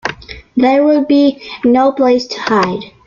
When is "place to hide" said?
1.91-2.91